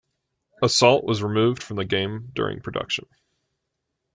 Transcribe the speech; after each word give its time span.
Assault 0.63 1.03
was 1.03 1.21
removed 1.21 1.61
from 1.61 1.77
the 1.77 1.85
game 1.85 2.31
during 2.33 2.59
production. 2.59 3.05